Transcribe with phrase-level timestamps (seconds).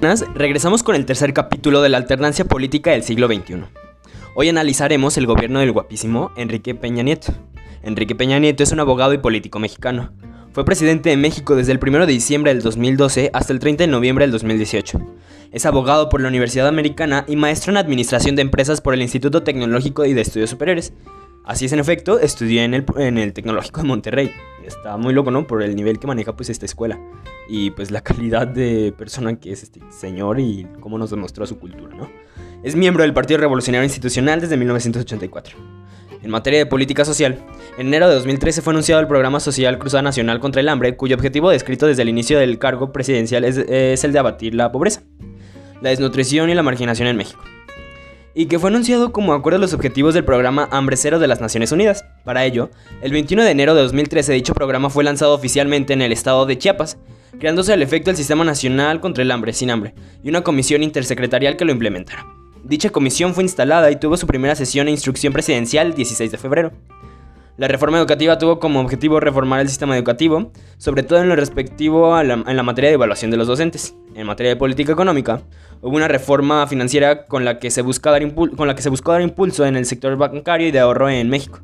[0.00, 3.64] Regresamos con el tercer capítulo de la alternancia política del siglo XXI.
[4.36, 7.32] Hoy analizaremos el gobierno del guapísimo Enrique Peña Nieto.
[7.82, 10.12] Enrique Peña Nieto es un abogado y político mexicano.
[10.52, 13.88] Fue presidente de México desde el 1 de diciembre del 2012 hasta el 30 de
[13.88, 15.00] noviembre del 2018.
[15.50, 19.42] Es abogado por la Universidad Americana y maestro en Administración de Empresas por el Instituto
[19.42, 20.92] Tecnológico y de Estudios Superiores.
[21.48, 24.30] Así es, en efecto, estudié en el, en el Tecnológico de Monterrey.
[24.66, 25.46] Está muy loco, ¿no?
[25.46, 27.00] Por el nivel que maneja pues esta escuela.
[27.48, 31.58] Y pues la calidad de persona que es este señor y cómo nos demostró su
[31.58, 32.10] cultura, ¿no?
[32.62, 35.56] Es miembro del Partido Revolucionario Institucional desde 1984.
[36.22, 37.42] En materia de política social,
[37.78, 41.16] en enero de 2013 fue anunciado el programa social Cruzada Nacional contra el Hambre, cuyo
[41.16, 45.00] objetivo descrito desde el inicio del cargo presidencial es, es el de abatir la pobreza,
[45.80, 47.42] la desnutrición y la marginación en México
[48.38, 51.40] y que fue anunciado como acuerdo a los objetivos del programa Hambre Cero de las
[51.40, 52.04] Naciones Unidas.
[52.24, 52.70] Para ello,
[53.02, 56.56] el 21 de enero de 2013 dicho programa fue lanzado oficialmente en el estado de
[56.56, 56.98] Chiapas,
[57.40, 61.56] creándose al efecto el Sistema Nacional contra el Hambre sin Hambre y una comisión intersecretarial
[61.56, 62.28] que lo implementara.
[62.62, 66.38] Dicha comisión fue instalada y tuvo su primera sesión e instrucción presidencial el 16 de
[66.38, 66.70] febrero.
[67.58, 72.14] La reforma educativa tuvo como objetivo reformar el sistema educativo, sobre todo en lo respectivo
[72.14, 73.96] a la, en la materia de evaluación de los docentes.
[74.14, 75.42] En materia de política económica,
[75.82, 79.10] hubo una reforma financiera con la, que se busca dar con la que se buscó
[79.10, 81.58] dar impulso en el sector bancario y de ahorro en México.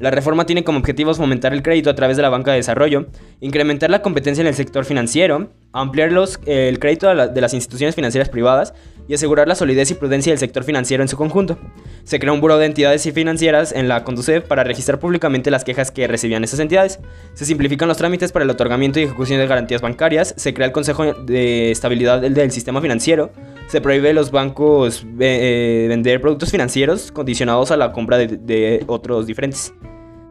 [0.00, 3.06] La reforma tiene como objetivos fomentar el crédito a través de la banca de desarrollo,
[3.40, 8.28] incrementar la competencia en el sector financiero, ampliar los, el crédito de las instituciones financieras
[8.28, 8.74] privadas
[9.08, 11.58] y asegurar la solidez y prudencia del sector financiero en su conjunto.
[12.04, 15.90] Se creó un buro de entidades financieras en la Conducef para registrar públicamente las quejas
[15.90, 16.98] que recibían esas entidades.
[17.34, 20.34] Se simplifican los trámites para el otorgamiento y ejecución de garantías bancarias.
[20.36, 23.32] Se crea el Consejo de Estabilidad del, Sistema Financiero.
[23.68, 29.26] Se prohíbe a los bancos eh, vender productos financieros condicionados a la compra de otros
[29.26, 29.72] diferentes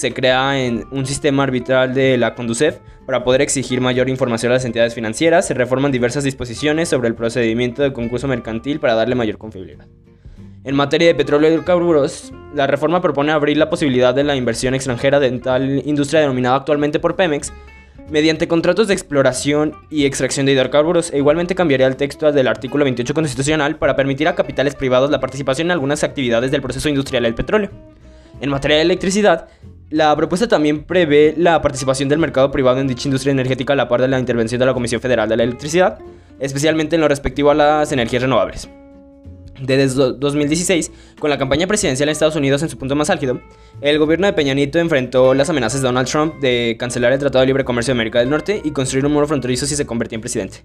[0.00, 4.54] se crea en un sistema arbitral de la Conducef para poder exigir mayor información a
[4.54, 9.14] las entidades financieras, se reforman diversas disposiciones sobre el procedimiento de concurso mercantil para darle
[9.14, 9.86] mayor confiabilidad.
[10.64, 14.74] En materia de petróleo y hidrocarburos, la reforma propone abrir la posibilidad de la inversión
[14.74, 17.52] extranjera de tal industria denominada actualmente por Pemex
[18.08, 22.84] mediante contratos de exploración y extracción de hidrocarburos e igualmente cambiaría el texto del artículo
[22.84, 27.24] 28 constitucional para permitir a capitales privados la participación en algunas actividades del proceso industrial
[27.24, 27.70] del petróleo.
[28.40, 29.48] En materia de electricidad,
[29.90, 33.88] la propuesta también prevé la participación del mercado privado en dicha industria energética a la
[33.88, 35.98] par de la intervención de la Comisión Federal de la Electricidad,
[36.38, 38.68] especialmente en lo respectivo a las energías renovables.
[39.60, 43.40] Desde 2016, con la campaña presidencial en Estados Unidos en su punto más álgido,
[43.80, 47.40] el gobierno de Peña Nieto enfrentó las amenazas de Donald Trump de cancelar el Tratado
[47.40, 50.16] de Libre Comercio de América del Norte y construir un muro fronterizo si se convertía
[50.16, 50.64] en presidente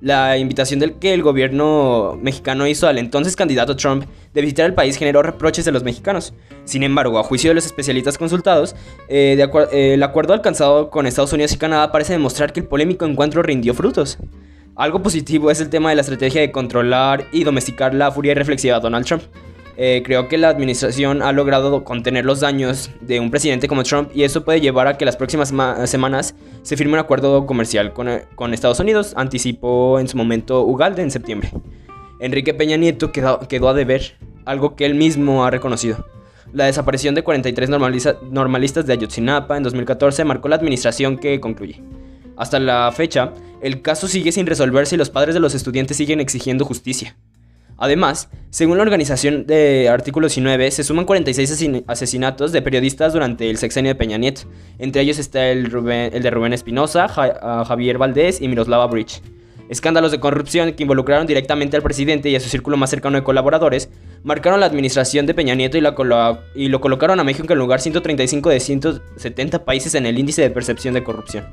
[0.00, 4.74] la invitación del que el gobierno mexicano hizo al entonces candidato Trump de visitar el
[4.74, 6.34] país generó reproches de los mexicanos.
[6.64, 8.76] Sin embargo, a juicio de los especialistas consultados,
[9.08, 9.38] eh,
[9.72, 13.42] eh, el acuerdo alcanzado con Estados Unidos y Canadá parece demostrar que el polémico encuentro
[13.42, 14.18] rindió frutos.
[14.74, 18.76] Algo positivo es el tema de la estrategia de controlar y domesticar la furia reflexiva
[18.76, 19.22] de Donald Trump.
[19.78, 24.10] Eh, creo que la administración ha logrado contener los daños de un presidente como Trump
[24.14, 25.52] y eso puede llevar a que las próximas
[25.84, 26.34] semanas
[26.66, 31.12] se firme un acuerdo comercial con, con, Estados Unidos, anticipó en su momento Ugalde en
[31.12, 31.52] septiembre.
[32.18, 36.04] Enrique Peña Nieto quedó, quedó a deber, algo que él mismo ha reconocido.
[36.52, 41.84] La desaparición de 43 normalistas de Ayotzinapa en 2014 marcó la administración que concluye.
[42.36, 46.18] Hasta la fecha, el caso sigue sin resolverse y los padres de los estudiantes siguen
[46.18, 47.16] exigiendo justicia.
[47.78, 53.58] Además, según la organización de Artículo 19, se suman 46 asesinatos de periodistas durante el
[53.58, 54.42] sexenio de Peña Nieto.
[54.78, 59.20] Entre ellos está el, de Rubén Espinosa, Javier Valdés y Miroslava Bridge.
[59.68, 63.24] Escándalos de corrupción que involucraron directamente al presidente y a su círculo más cercano de
[63.24, 63.90] colaboradores
[64.22, 65.82] marcaron la administración de Peña Nieto y,
[66.54, 70.50] y lo colocaron a México en lugar 135 de 170 países en el índice de
[70.50, 71.46] percepción de corrupción.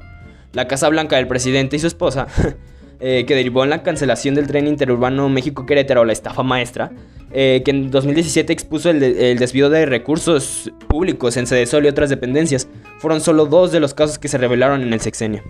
[0.53, 2.27] La Casa Blanca del presidente y su esposa
[3.05, 6.93] Eh, que derivó en la cancelación del tren interurbano México-Querétaro, la estafa maestra,
[7.33, 9.01] eh, que en 2017 expuso el,
[9.37, 12.69] desvío de recursos públicos en Sedesol y otras dependencias.
[12.99, 15.43] Fueron solo dos de los casos que se revelaron en el sexenio.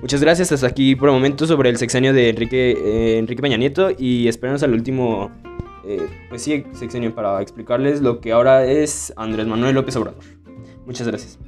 [0.00, 3.56] Muchas gracias, hasta aquí por el momento sobre el sexenio de Enrique, eh, Enrique Peña
[3.56, 5.30] Nieto y esperamos al último
[6.28, 10.24] pues sí, sexenio para explicarles lo que ahora es Andrés Manuel López Obrador.
[10.86, 11.38] Muchas gracias.